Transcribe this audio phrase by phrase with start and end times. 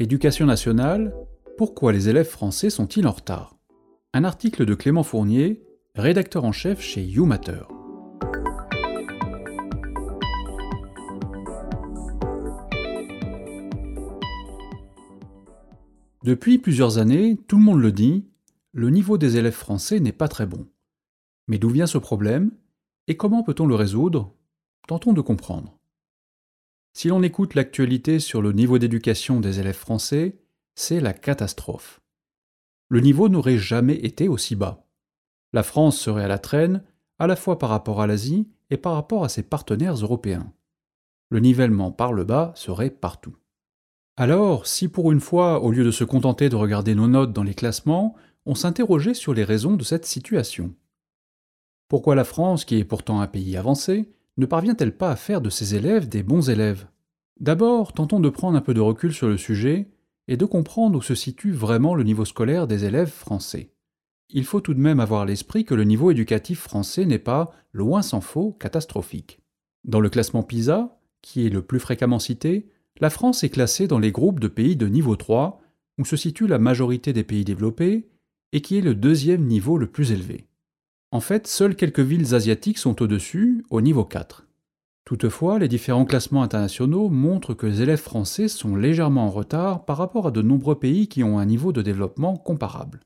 [0.00, 1.12] Éducation nationale,
[1.56, 3.56] pourquoi les élèves français sont-ils en retard?
[4.12, 5.66] Un article de Clément Fournier,
[5.96, 7.62] rédacteur en chef chez YouMatter.
[16.22, 18.24] Depuis plusieurs années, tout le monde le dit,
[18.70, 20.68] le niveau des élèves français n'est pas très bon.
[21.48, 22.52] Mais d'où vient ce problème
[23.08, 24.32] et comment peut-on le résoudre?
[24.86, 25.77] Tentons de comprendre.
[26.92, 30.38] Si l'on écoute l'actualité sur le niveau d'éducation des élèves français,
[30.74, 32.00] c'est la catastrophe.
[32.88, 34.86] Le niveau n'aurait jamais été aussi bas.
[35.52, 36.82] La France serait à la traîne,
[37.18, 40.52] à la fois par rapport à l'Asie et par rapport à ses partenaires européens.
[41.30, 43.36] Le nivellement par le bas serait partout.
[44.16, 47.44] Alors, si pour une fois, au lieu de se contenter de regarder nos notes dans
[47.44, 48.16] les classements,
[48.46, 50.74] on s'interrogeait sur les raisons de cette situation?
[51.88, 55.50] Pourquoi la France, qui est pourtant un pays avancé, ne parvient-elle pas à faire de
[55.50, 56.86] ses élèves des bons élèves?
[57.40, 59.88] D'abord, tentons de prendre un peu de recul sur le sujet
[60.28, 63.72] et de comprendre où se situe vraiment le niveau scolaire des élèves français.
[64.30, 67.52] Il faut tout de même avoir à l'esprit que le niveau éducatif français n'est pas,
[67.72, 69.40] loin s'en faut, catastrophique.
[69.84, 72.68] Dans le classement PISA, qui est le plus fréquemment cité,
[73.00, 75.60] la France est classée dans les groupes de pays de niveau 3,
[75.98, 78.08] où se situe la majorité des pays développés,
[78.52, 80.47] et qui est le deuxième niveau le plus élevé.
[81.10, 84.46] En fait, seules quelques villes asiatiques sont au-dessus, au niveau 4.
[85.06, 89.96] Toutefois, les différents classements internationaux montrent que les élèves français sont légèrement en retard par
[89.96, 93.00] rapport à de nombreux pays qui ont un niveau de développement comparable.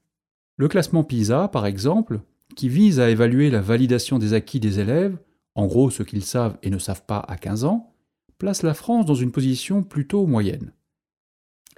[0.56, 2.20] Le classement PISA, par exemple,
[2.56, 5.16] qui vise à évaluer la validation des acquis des élèves,
[5.54, 7.94] en gros ce qu'ils savent et ne savent pas à 15 ans,
[8.36, 10.72] place la France dans une position plutôt moyenne.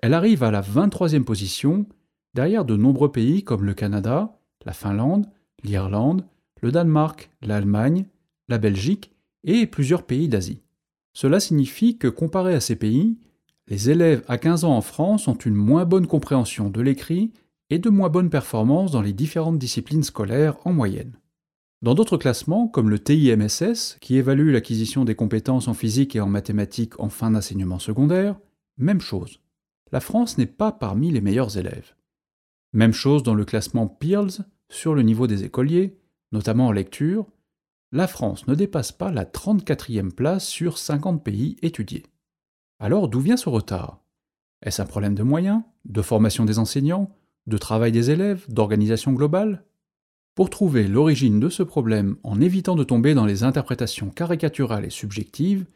[0.02, 1.84] Elle arrive à la 23e position,
[2.32, 5.26] derrière de nombreux pays comme le Canada, la Finlande,
[5.64, 6.24] l'Irlande,
[6.62, 8.06] le Danemark, l'Allemagne,
[8.48, 9.12] la Belgique
[9.42, 10.62] et plusieurs pays d'Asie.
[11.12, 13.18] Cela signifie que comparé à ces pays,
[13.66, 17.32] les élèves à 15 ans en France ont une moins bonne compréhension de l'écrit
[17.70, 21.18] et de moins bonnes performances dans les différentes disciplines scolaires en moyenne.
[21.80, 26.28] Dans d'autres classements, comme le TIMSS, qui évalue l'acquisition des compétences en physique et en
[26.28, 28.38] mathématiques en fin d'enseignement secondaire,
[28.78, 29.40] même chose.
[29.92, 31.94] La France n'est pas parmi les meilleurs élèves.
[32.72, 35.96] Même chose dans le classement Pearls sur le niveau des écoliers,
[36.32, 37.26] notamment en lecture,
[37.92, 42.04] la France ne dépasse pas la 34e place sur 50 pays étudiés.
[42.80, 44.00] Alors d'où vient ce retard?
[44.62, 47.14] Est-ce un problème de moyens, de formation des enseignants,
[47.46, 49.64] de travail des élèves, d'organisation globale?
[50.34, 54.90] Pour trouver l'origine de ce problème en évitant de tomber dans les interprétations caricaturales et
[54.90, 55.66] subjectives,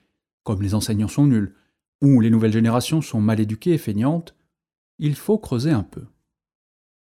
[0.42, 1.54] comme les enseignants sont nuls,
[2.03, 4.34] ou les nouvelles générations sont mal éduquées et feignantes,
[4.98, 6.04] il faut creuser un peu.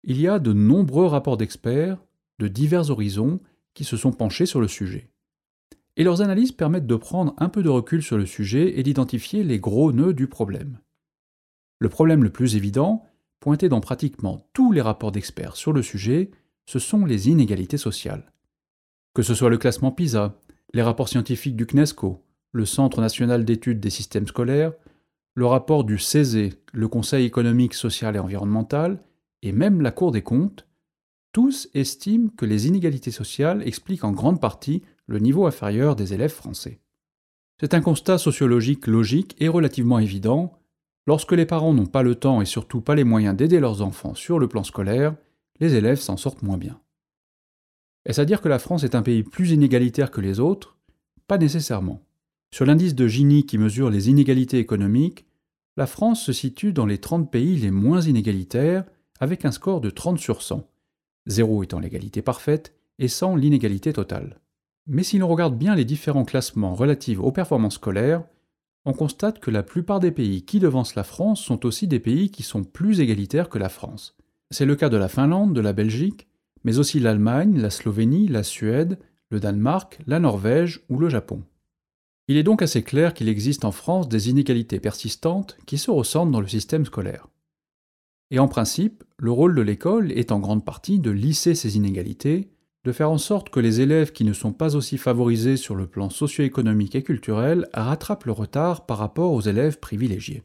[0.04, 1.98] Il y a de nombreux rapports d'experts,
[2.38, 3.40] de divers horizons,
[3.74, 5.10] qui se sont penchés sur le sujet.
[5.96, 9.42] Et leurs analyses permettent de prendre un peu de recul sur le sujet et d'identifier
[9.42, 10.78] les gros nœuds du problème.
[11.80, 13.04] Le problème le plus évident,
[13.40, 16.30] pointé dans pratiquement tous les rapports d'experts sur le sujet,
[16.66, 18.32] ce sont les inégalités sociales.
[19.14, 20.38] Que ce soit le classement PISA,
[20.74, 24.72] les rapports scientifiques du CNESCO, le Centre national d'études des systèmes scolaires,
[25.34, 29.00] le rapport du CESE, le Conseil économique, social et environnemental,
[29.42, 30.66] et même la Cour des comptes,
[31.32, 36.32] tous estiment que les inégalités sociales expliquent en grande partie le niveau inférieur des élèves
[36.32, 36.80] français.
[37.60, 40.58] C'est un constat sociologique logique et relativement évident.
[41.06, 44.14] Lorsque les parents n'ont pas le temps et surtout pas les moyens d'aider leurs enfants
[44.14, 45.16] sur le plan scolaire,
[45.58, 46.80] les élèves s'en sortent moins bien.
[48.04, 50.78] Est-ce à dire que la France est un pays plus inégalitaire que les autres?
[51.26, 52.02] Pas nécessairement.
[52.50, 55.26] Sur l'indice de Gini qui mesure les inégalités économiques,
[55.76, 58.84] la France se situe dans les 30 pays les moins inégalitaires,
[59.20, 60.68] avec un score de 30 sur 100,
[61.26, 64.40] 0 étant l'égalité parfaite et 100 l'inégalité totale.
[64.86, 68.24] Mais si l'on regarde bien les différents classements relatifs aux performances scolaires,
[68.84, 72.30] on constate que la plupart des pays qui devancent la France sont aussi des pays
[72.30, 74.16] qui sont plus égalitaires que la France.
[74.50, 76.26] C'est le cas de la Finlande, de la Belgique,
[76.64, 78.98] mais aussi l'Allemagne, la Slovénie, la Suède,
[79.30, 81.42] le Danemark, la Norvège ou le Japon.
[82.28, 86.30] Il est donc assez clair qu'il existe en France des inégalités persistantes qui se ressentent
[86.30, 87.28] dans le système scolaire.
[88.30, 92.50] Et en principe, le rôle de l'école est en grande partie de lisser ces inégalités,
[92.84, 95.86] de faire en sorte que les élèves qui ne sont pas aussi favorisés sur le
[95.86, 100.42] plan socio-économique et culturel rattrapent le retard par rapport aux élèves privilégiés.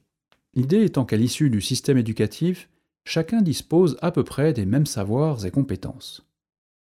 [0.56, 2.70] L'idée étant qu'à l'issue du système éducatif,
[3.06, 6.26] chacun dispose à peu près des mêmes savoirs et compétences.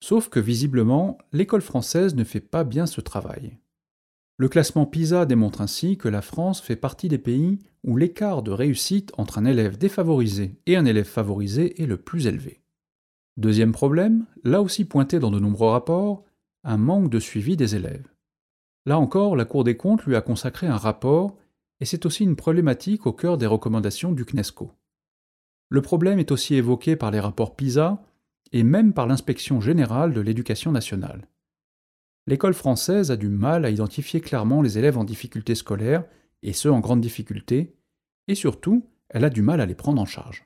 [0.02, 3.58] Sauf que visiblement, l'école française ne fait pas bien ce travail.
[4.38, 8.52] Le classement PISA démontre ainsi que la France fait partie des pays où l'écart de
[8.52, 12.62] réussite entre un élève défavorisé et un élève favorisé est le plus élevé.
[13.38, 16.26] Deuxième problème, là aussi pointé dans de nombreux rapports,
[16.66, 18.08] un manque de suivi des élèves.
[18.86, 21.38] Là encore, la Cour des comptes lui a consacré un rapport,
[21.80, 24.72] et c'est aussi une problématique au cœur des recommandations du CNESCO.
[25.70, 28.04] Le problème est aussi évoqué par les rapports PISA
[28.52, 31.28] et même par l'inspection générale de l'éducation nationale.
[32.28, 36.06] L'école française a du mal à identifier clairement les élèves en difficulté scolaire,
[36.42, 37.76] et ceux en grande difficulté,
[38.28, 40.46] et surtout, elle a du mal à les prendre en charge.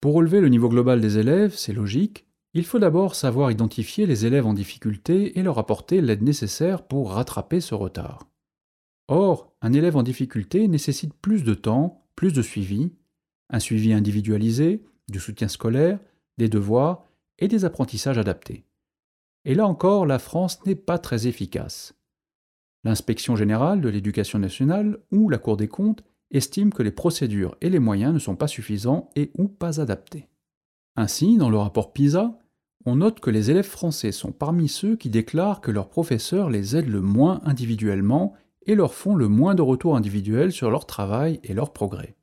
[0.00, 4.26] Pour relever le niveau global des élèves, c'est logique, il faut d'abord savoir identifier les
[4.26, 8.28] élèves en difficulté et leur apporter l'aide nécessaire pour rattraper ce retard.
[9.08, 12.92] Or, un élève en difficulté nécessite plus de temps, plus de suivi,
[13.50, 15.98] un suivi individualisé, du soutien scolaire,
[16.36, 17.04] des devoirs
[17.38, 18.64] et des apprentissages adaptés.
[19.48, 21.94] Et là encore, la France n'est pas très efficace.
[22.84, 27.70] L'inspection générale de l'éducation nationale ou la Cour des comptes estiment que les procédures et
[27.70, 30.28] les moyens ne sont pas suffisants et ou pas adaptés.
[30.96, 32.38] Ainsi, dans le rapport PISA,
[32.84, 36.76] on note que les élèves français sont parmi ceux qui déclarent que leurs professeurs les
[36.76, 38.34] aident le moins individuellement
[38.66, 42.16] et leur font le moins de retours individuels sur leur travail et leur progrès.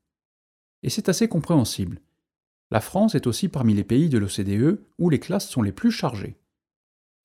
[0.84, 2.02] Et c'est assez compréhensible.
[2.70, 5.90] La France est aussi parmi les pays de l'OCDE où les classes sont les plus
[5.90, 6.38] chargées.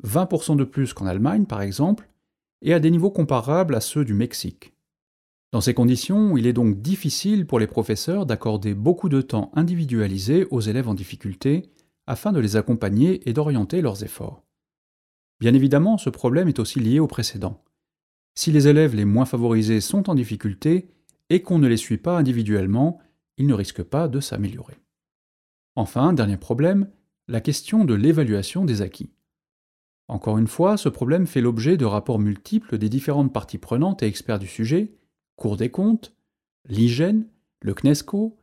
[0.04, 2.08] 20% de plus qu'en Allemagne, par exemple,
[2.62, 4.74] et à des niveaux comparables à ceux du Mexique.
[5.52, 10.46] Dans ces conditions, il est donc difficile pour les professeurs d'accorder beaucoup de temps individualisé
[10.50, 11.70] aux élèves en difficulté
[12.06, 14.44] afin de les accompagner et d'orienter leurs efforts.
[15.40, 17.64] Bien évidemment, ce problème est aussi lié au précédent.
[18.34, 20.88] Si les élèves les moins favorisés sont en difficulté
[21.30, 22.98] et qu'on ne les suit pas individuellement,
[23.36, 24.78] ils ne risquent pas de s'améliorer.
[25.74, 26.90] Enfin, dernier problème,
[27.26, 29.10] la question de l'évaluation des acquis.
[30.10, 34.06] Encore une fois, ce problème fait l'objet de rapports multiples des différentes parties prenantes et
[34.06, 34.92] experts du sujet,
[35.36, 36.16] Cour des comptes,
[36.68, 37.28] l'hygiène,
[37.62, 38.36] le CNESCO,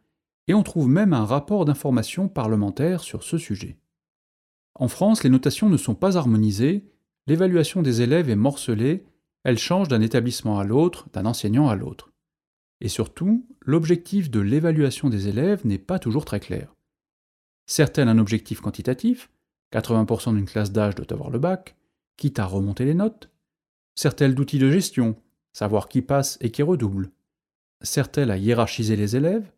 [0.48, 3.78] et on trouve même un rapport d'information parlementaire sur ce sujet.
[4.76, 6.86] En France, les notations ne sont pas harmonisées,
[7.28, 9.04] l'évaluation des élèves est morcelée,
[9.44, 12.14] elle change d'un établissement à l'autre, d'un enseignant à l'autre.
[12.80, 16.74] Et surtout, l'objectif de l'évaluation des élèves n'est pas toujours très clair.
[17.66, 19.30] Certaines un objectif quantitatif,
[19.74, 21.76] 80% d'une classe d'âge doit avoir le bac,
[22.16, 23.30] quitte à remonter les notes.
[23.96, 25.16] Sert-elle d'outil de gestion,
[25.54, 27.12] savoir qui passe et qui redouble
[27.82, 29.52] Sert-elle à hiérarchiser les élèves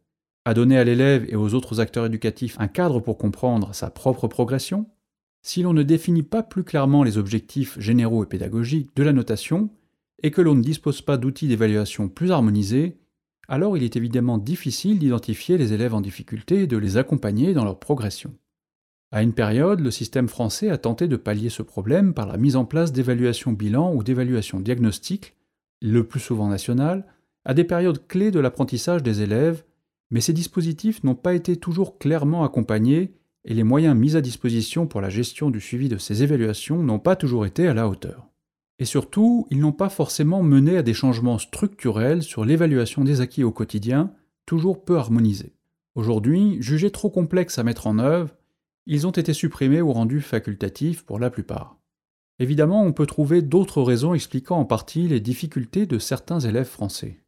[0.46, 4.28] À donner à l'élève et aux autres acteurs éducatifs un cadre pour comprendre sa propre
[4.28, 4.90] progression
[5.42, 9.70] Si l'on ne définit pas plus clairement les objectifs généraux et pédagogiques de la notation,
[10.22, 12.98] et que l'on ne dispose pas d'outils d'évaluation plus harmonisés,
[13.48, 17.64] alors il est évidemment difficile d'identifier les élèves en difficulté et de les accompagner dans
[17.64, 18.34] leur progression.
[19.12, 22.56] À une période, le système français a tenté de pallier ce problème par la mise
[22.56, 25.36] en place d'évaluations bilan ou d'évaluations diagnostiques,
[25.82, 27.06] le plus souvent nationales,
[27.44, 29.64] à des périodes clés de l'apprentissage des élèves,
[30.12, 33.14] mais ces dispositifs n'ont pas été toujours clairement accompagnés
[33.46, 37.00] et les moyens mis à disposition pour la gestion du suivi de ces évaluations n'ont
[37.00, 38.28] pas toujours été à la hauteur.
[38.78, 43.44] Et surtout, ils n'ont pas forcément mené à des changements structurels sur l'évaluation des acquis
[43.44, 44.14] au quotidien,
[44.46, 45.54] toujours peu harmonisés.
[45.96, 48.36] Aujourd'hui, jugés trop complexes à mettre en œuvre,
[48.92, 51.78] ils ont été supprimés ou rendus facultatifs pour la plupart.
[52.40, 57.22] Évidemment, on peut trouver d'autres raisons expliquant en partie les difficultés de certains élèves français.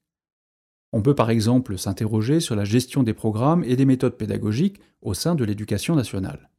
[0.92, 5.14] On peut par exemple s'interroger sur la gestion des programmes et des méthodes pédagogiques au
[5.14, 6.50] sein de l'éducation nationale.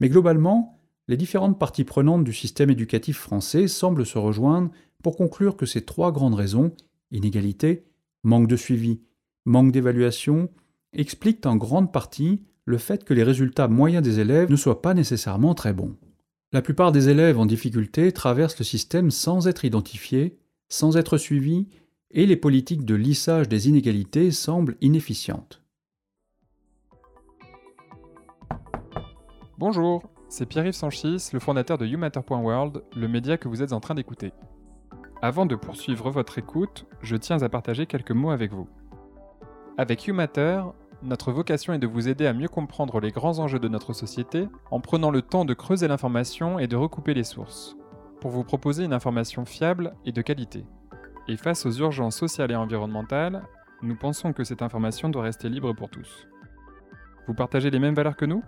[0.00, 4.72] Mais globalement, les différentes parties prenantes du système éducatif français semblent se rejoindre
[5.04, 6.72] pour conclure que ces trois grandes raisons,
[7.12, 7.84] inégalité,
[8.24, 9.02] manque de suivi,
[9.44, 10.50] manque d'évaluation,
[10.92, 14.94] expliquent en grande partie le fait que les résultats moyens des élèves ne soient pas
[14.94, 15.96] nécessairement très bons.
[16.52, 20.38] La plupart des élèves en difficulté traversent le système sans être identifiés,
[20.68, 21.68] sans être suivis,
[22.10, 25.62] et les politiques de lissage des inégalités semblent inefficientes.
[29.58, 33.94] Bonjour, c'est Pierre-Yves Sanchis, le fondateur de YouMatter.world, le média que vous êtes en train
[33.94, 34.32] d'écouter.
[35.22, 38.68] Avant de poursuivre votre écoute, je tiens à partager quelques mots avec vous.
[39.76, 40.62] Avec YouMatter,
[41.02, 44.48] notre vocation est de vous aider à mieux comprendre les grands enjeux de notre société
[44.70, 47.76] en prenant le temps de creuser l'information et de recouper les sources,
[48.20, 50.66] pour vous proposer une information fiable et de qualité.
[51.28, 53.42] Et face aux urgences sociales et environnementales,
[53.82, 56.28] nous pensons que cette information doit rester libre pour tous.
[57.26, 58.42] Vous partagez les mêmes valeurs que nous?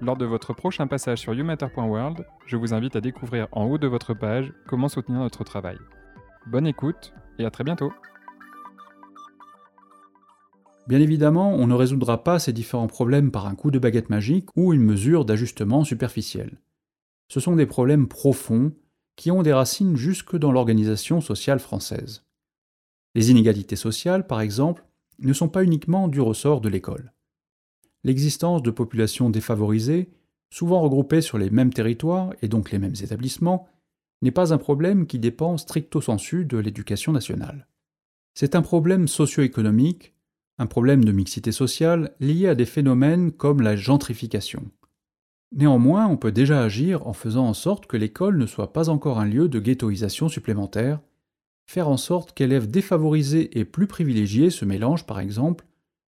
[0.00, 3.86] Lors de votre prochain passage sur youmatter.world, je vous invite à découvrir en haut de
[3.86, 5.78] votre page comment soutenir notre travail.
[6.46, 7.92] Bonne écoute et à très bientôt
[10.86, 14.48] Bien évidemment, on ne résoudra pas ces différents problèmes par un coup de baguette magique
[14.54, 16.60] ou une mesure d'ajustement superficielle.
[17.28, 18.72] Ce sont des problèmes profonds
[19.16, 22.24] qui ont des racines jusque dans l'organisation sociale française.
[23.14, 24.84] Les inégalités sociales, par exemple,
[25.20, 27.12] ne sont pas uniquement du ressort de l'école.
[28.02, 30.10] L'existence de populations défavorisées,
[30.50, 33.68] souvent regroupées sur les mêmes territoires et donc les mêmes établissements,
[34.20, 37.68] n'est pas un problème qui dépend stricto sensu de l'éducation nationale.
[38.34, 40.13] C'est un problème socio-économique
[40.58, 44.70] un problème de mixité sociale lié à des phénomènes comme la gentrification.
[45.52, 49.20] Néanmoins, on peut déjà agir en faisant en sorte que l'école ne soit pas encore
[49.20, 51.00] un lieu de ghettoisation supplémentaire,
[51.66, 55.64] faire en sorte qu'élèves défavorisés et plus privilégiés se mélangent par exemple,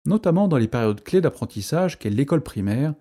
[0.06, 2.94] notamment dans les périodes clés d'apprentissage qu'est l'école primaire,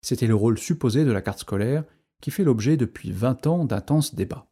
[0.00, 1.84] c'était le rôle supposé de la carte scolaire
[2.22, 4.46] qui fait l'objet depuis 20 ans d'intenses débats.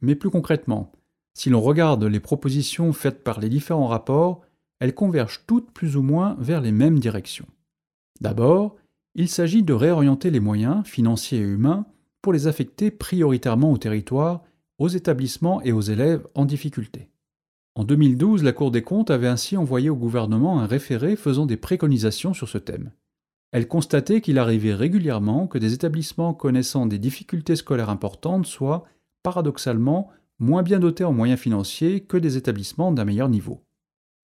[0.00, 0.92] Mais plus concrètement,
[1.34, 4.42] si l'on regarde les propositions faites par les différents rapports,
[4.80, 7.46] elles convergent toutes plus ou moins vers les mêmes directions.
[8.20, 8.76] D'abord,
[9.14, 11.86] il s'agit de réorienter les moyens, financiers et humains,
[12.22, 14.42] pour les affecter prioritairement au territoire,
[14.78, 17.10] aux établissements et aux élèves en difficulté.
[17.74, 21.56] En 2012, la Cour des comptes avait ainsi envoyé au gouvernement un référé faisant des
[21.56, 22.90] préconisations sur ce thème.
[23.50, 28.84] Elle constatait qu'il arrivait régulièrement que des établissements connaissant des difficultés scolaires importantes soient,
[29.22, 33.64] paradoxalement, moins bien dotés en moyens financiers que des établissements d'un meilleur niveau.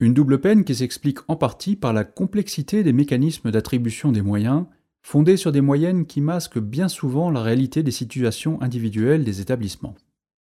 [0.01, 4.67] Une double peine qui s'explique en partie par la complexité des mécanismes d'attribution des moyens,
[5.03, 9.95] fondés sur des moyennes qui masquent bien souvent la réalité des situations individuelles des établissements.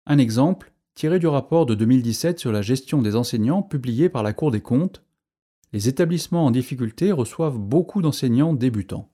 [0.06, 4.32] Un exemple, tiré du rapport de 2017 sur la gestion des enseignants publié par la
[4.32, 5.02] Cour des comptes,
[5.72, 9.10] les établissements en difficulté reçoivent beaucoup d'enseignants débutants.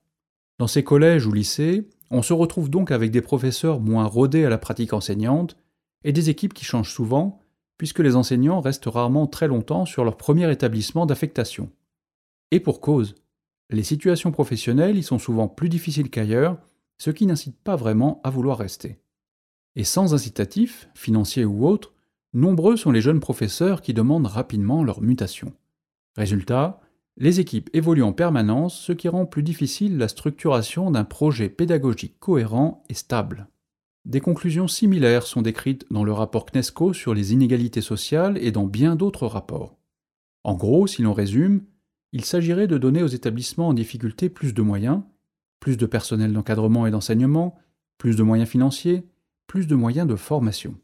[0.59, 4.49] Dans ces collèges ou lycées, on se retrouve donc avec des professeurs moins rodés à
[4.49, 5.55] la pratique enseignante
[6.03, 7.39] et des équipes qui changent souvent,
[7.77, 11.69] puisque les enseignants restent rarement très longtemps sur leur premier établissement d'affectation.
[12.51, 13.15] Et pour cause,
[13.69, 16.57] les situations professionnelles y sont souvent plus difficiles qu'ailleurs,
[16.97, 18.99] ce qui n'incite pas vraiment à vouloir rester.
[19.75, 21.93] Et sans incitatif, financier ou autre,
[22.33, 25.53] nombreux sont les jeunes professeurs qui demandent rapidement leur mutation.
[26.15, 26.79] Résultat,
[27.17, 32.19] les équipes évoluent en permanence, ce qui rend plus difficile la structuration d'un projet pédagogique
[32.19, 33.47] cohérent et stable.
[34.07, 38.65] Des conclusions similaires sont décrites dans le rapport CNESCO sur les inégalités sociales et dans
[38.65, 39.75] bien d'autres rapports.
[40.45, 41.63] En gros, si l'on résume,
[42.13, 45.01] il s'agirait de donner aux établissements en difficulté plus de moyens,
[45.59, 47.57] plus de personnel d'encadrement et d'enseignement,
[47.97, 49.03] plus de moyens financiers,
[49.45, 50.75] plus de moyens de formation.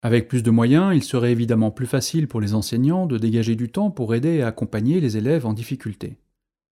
[0.00, 3.70] Avec plus de moyens, il serait évidemment plus facile pour les enseignants de dégager du
[3.70, 6.16] temps pour aider et accompagner les élèves en difficulté.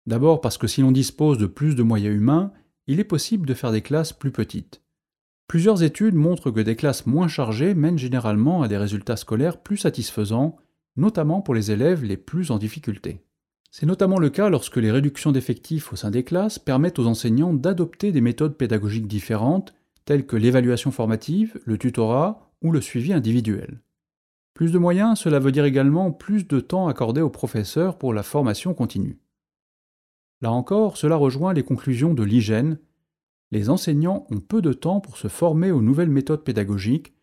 [0.07, 2.51] D'abord parce que si l'on dispose de plus de moyens humains,
[2.87, 4.83] il est possible de faire des classes plus petites.
[5.53, 9.77] Plusieurs études montrent que des classes moins chargées mènent généralement à des résultats scolaires plus
[9.77, 10.57] satisfaisants,
[10.97, 13.21] notamment pour les élèves les plus en difficulté.
[13.71, 17.53] C'est notamment le cas lorsque les réductions d'effectifs au sein des classes permettent aux enseignants
[17.53, 19.75] d'adopter des méthodes pédagogiques différentes,
[20.07, 23.83] telles que l'évaluation formative, le tutorat ou le suivi individuel.
[24.55, 28.23] Plus de moyens, cela veut dire également plus de temps accordé aux professeurs pour la
[28.23, 29.19] formation continue.
[30.41, 32.79] Là encore, cela rejoint les conclusions de l'hygiène,
[33.53, 37.15] les enseignants ont peu de temps pour se former aux nouvelles méthodes pédagogiques,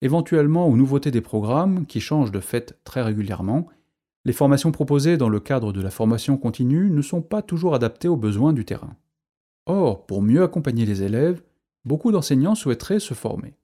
[0.00, 3.68] éventuellement aux nouveautés des programmes qui changent de fait très régulièrement.
[4.24, 8.08] Les formations proposées dans le cadre de la formation continue ne sont pas toujours adaptées
[8.08, 8.96] aux besoins du terrain.
[9.66, 11.42] Or, pour mieux accompagner les élèves,
[11.84, 13.54] beaucoup d'enseignants souhaiteraient se former.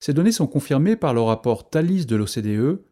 [0.00, 2.82] Ces données sont confirmées par le rapport TALIS de l'OCDE.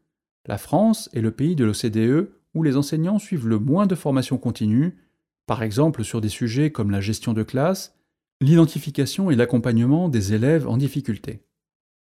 [0.46, 4.36] La France est le pays de l'OCDE où les enseignants suivent le moins de formation
[4.36, 4.98] continue,
[5.46, 7.95] par exemple sur des sujets comme la gestion de classe,
[8.42, 11.40] L'identification et l'accompagnement des élèves en difficulté.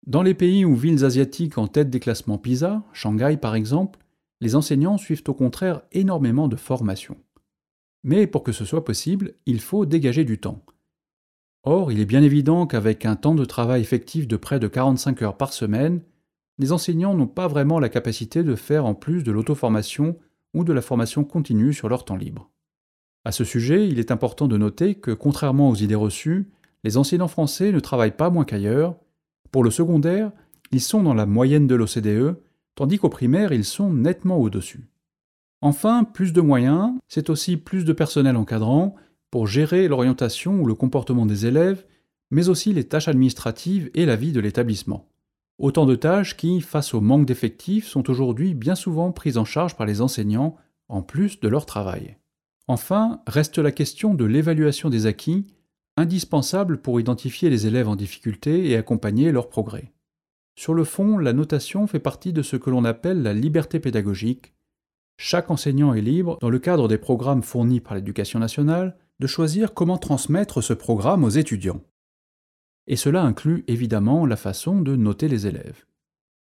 [0.06, 4.00] Dans les pays ou villes asiatiques en tête des classements PISA, Shanghai par exemple,
[4.42, 7.16] les enseignants suivent au contraire énormément de formation.
[8.04, 10.62] Mais pour que ce soit possible, il faut dégager du temps.
[11.62, 15.22] Or, il est bien évident qu'avec un temps de travail effectif de près de 45
[15.22, 16.02] heures par semaine,
[16.58, 20.18] les enseignants n'ont pas vraiment la capacité de faire en plus de l'auto-formation
[20.52, 22.50] ou de la formation continue sur leur temps libre.
[23.26, 26.48] À ce sujet, il est important de noter que, contrairement aux idées reçues,
[26.84, 28.94] les enseignants français ne travaillent pas moins qu'ailleurs.
[29.50, 30.30] Pour le secondaire,
[30.70, 32.36] ils sont dans la moyenne de l'OCDE,
[32.76, 34.86] tandis qu'au primaire, ils sont nettement au-dessus.
[35.60, 38.94] Enfin, plus de moyens, c'est aussi plus de personnel encadrant
[39.32, 41.84] pour gérer l'orientation ou le comportement des élèves,
[42.30, 45.08] mais aussi les tâches administratives et la vie de l'établissement.
[45.58, 49.74] Autant de tâches qui, face au manque d'effectifs, sont aujourd'hui bien souvent prises en charge
[49.74, 50.54] par les enseignants,
[50.88, 52.18] en plus de leur travail.
[52.68, 55.46] Enfin, reste la question de l'évaluation des acquis,
[55.96, 59.92] indispensable pour identifier les élèves en difficulté et accompagner leur progrès.
[60.56, 64.54] Sur le fond, la notation fait partie de ce que l'on appelle la liberté pédagogique.
[65.18, 69.72] Chaque enseignant est libre, dans le cadre des programmes fournis par l'éducation nationale, de choisir
[69.72, 71.82] comment transmettre ce programme aux étudiants.
[72.86, 75.86] Et cela inclut évidemment la façon de noter les élèves.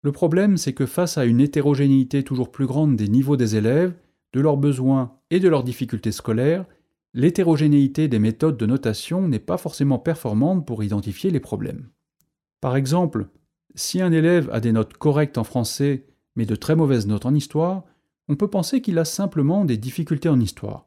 [0.02, 3.94] Le problème, c'est que face à une hétérogénéité toujours plus grande des niveaux des élèves,
[4.32, 6.64] de leurs besoins et de leurs difficultés scolaires,
[7.14, 11.88] l'hétérogénéité des méthodes de notation n'est pas forcément performante pour identifier les problèmes.
[12.60, 13.28] Par exemple,
[13.74, 16.06] si un élève a des notes correctes en français
[16.36, 17.84] mais de très mauvaises notes en histoire,
[18.28, 20.86] on peut penser qu'il a simplement des difficultés en histoire.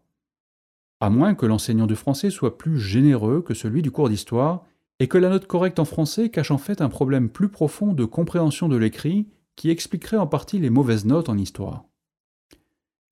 [1.02, 4.64] À moins que l'enseignant de français soit plus généreux que celui du cours d'histoire,
[5.00, 8.06] et que la note correcte en français cache en fait un problème plus profond de
[8.06, 11.84] compréhension de l'écrit qui expliquerait en partie les mauvaises notes en histoire.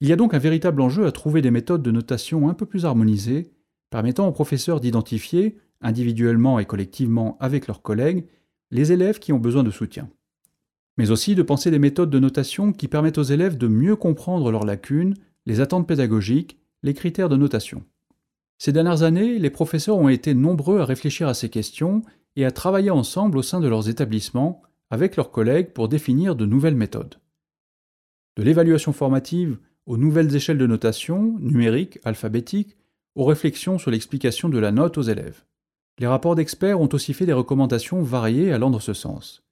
[0.02, 2.66] Il y a donc un véritable enjeu à trouver des méthodes de notation un peu
[2.66, 3.52] plus harmonisées,
[3.92, 8.26] permettant aux professeurs d'identifier, individuellement et collectivement avec leurs collègues,
[8.72, 10.10] les élèves qui ont besoin de soutien.
[10.98, 14.52] Mais aussi de penser des méthodes de notation qui permettent aux élèves de mieux comprendre
[14.52, 15.16] leurs lacunes,
[15.46, 17.84] les attentes pédagogiques, les critères de notation.
[18.58, 22.02] Ces dernières années, les professeurs ont été nombreux à réfléchir à ces questions
[22.36, 26.46] et à travailler ensemble au sein de leurs établissements avec leurs collègues pour définir de
[26.46, 27.20] nouvelles méthodes.
[28.38, 32.78] De l'évaluation formative aux nouvelles échelles de notation, numériques, alphabétiques,
[33.16, 35.44] aux réflexions sur l'explication de la note aux élèves.
[36.00, 39.44] Les rapports d'experts ont aussi fait des recommandations variées allant dans ce sens.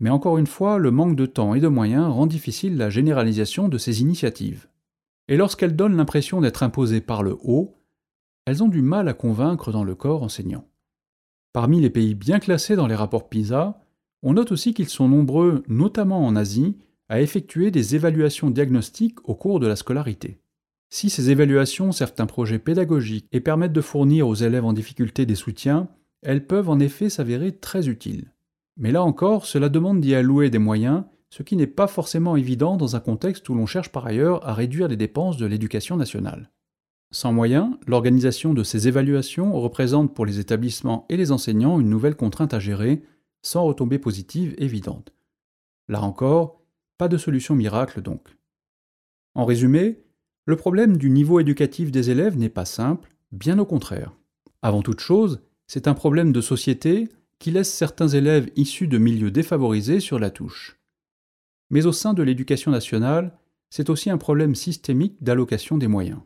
[0.00, 3.68] Mais encore une fois, le manque de temps et de moyens rend difficile la généralisation
[3.68, 4.68] de ces initiatives.
[5.28, 7.76] Et lorsqu'elles donnent l'impression d'être imposées par le haut,
[8.46, 10.68] elles ont du mal à convaincre dans le corps enseignant.
[11.52, 13.80] Parmi les pays bien classés dans les rapports PISA,
[14.22, 16.76] on note aussi qu'ils sont nombreux, notamment en Asie,
[17.08, 20.40] à effectuer des évaluations diagnostiques au cours de la scolarité.
[20.88, 25.26] Si ces évaluations servent un projet pédagogique et permettent de fournir aux élèves en difficulté
[25.26, 25.88] des soutiens,
[26.22, 28.32] elles peuvent en effet s'avérer très utiles.
[28.76, 32.76] Mais là encore, cela demande d'y allouer des moyens, ce qui n'est pas forcément évident
[32.76, 36.50] dans un contexte où l'on cherche par ailleurs à réduire les dépenses de l'éducation nationale.
[37.12, 42.16] Sans moyens, l'organisation de ces évaluations représente pour les établissements et les enseignants une nouvelle
[42.16, 43.02] contrainte à gérer,
[43.42, 45.12] sans retombées positives évidentes.
[45.88, 46.62] Là encore,
[46.98, 48.36] pas de solution miracle donc.
[49.34, 50.02] En résumé,
[50.46, 54.12] le problème du niveau éducatif des élèves n'est pas simple, bien au contraire.
[54.62, 59.30] Avant toute chose, c'est un problème de société qui laisse certains élèves issus de milieux
[59.30, 60.78] défavorisés sur la touche.
[61.70, 63.36] Mais au sein de l'éducation nationale,
[63.70, 66.20] c'est aussi un problème systémique d'allocation des moyens.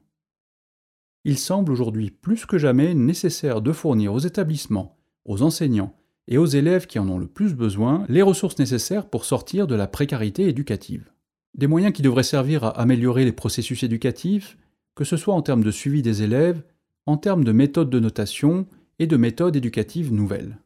[1.24, 5.99] Il semble aujourd'hui plus que jamais nécessaire de fournir aux établissements, aux enseignants
[6.30, 9.74] et aux élèves qui en ont le plus besoin les ressources nécessaires pour sortir de
[9.74, 11.10] la précarité éducative.
[11.54, 14.56] Des moyens qui devraient servir à améliorer les processus éducatifs,
[14.94, 16.62] que ce soit en termes de suivi des élèves,
[17.06, 18.66] en termes de méthodes de notation
[19.00, 20.58] et de méthodes éducatives nouvelles.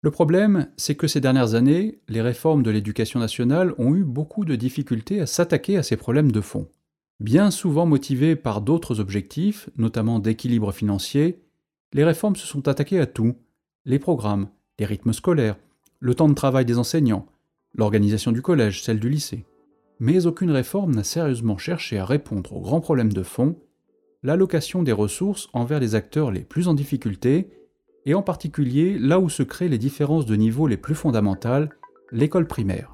[0.00, 4.44] Le problème, c'est que ces dernières années, les réformes de l'éducation nationale ont eu beaucoup
[4.44, 6.68] de difficultés à s'attaquer à ces problèmes de fond.
[7.20, 11.40] Bien souvent motivées par d'autres objectifs, notamment d'équilibre financier,
[11.92, 13.36] les réformes se sont attaquées à tout,
[13.86, 15.56] les programmes, les rythmes scolaires,
[16.00, 17.26] le temps de travail des enseignants,
[17.74, 19.44] l'organisation du collège, celle du lycée.
[20.00, 23.56] Mais aucune réforme n'a sérieusement cherché à répondre aux grands problèmes de fond,
[24.22, 27.50] l'allocation des ressources envers les acteurs les plus en difficulté,
[28.06, 31.70] et en particulier là où se créent les différences de niveau les plus fondamentales,
[32.10, 32.93] l'école primaire.